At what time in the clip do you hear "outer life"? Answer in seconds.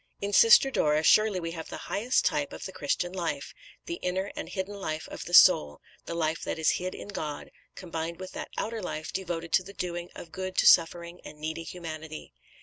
8.57-9.13